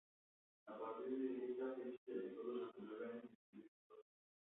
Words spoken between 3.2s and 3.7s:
a escribir